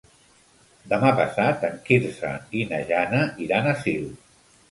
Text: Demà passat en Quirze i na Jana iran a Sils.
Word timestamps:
Demà 0.93 1.09
passat 1.19 1.67
en 1.67 1.75
Quirze 1.89 2.31
i 2.61 2.65
na 2.71 2.81
Jana 2.93 3.19
iran 3.47 3.73
a 3.73 3.77
Sils. 3.85 4.27